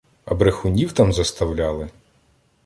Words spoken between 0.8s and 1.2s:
там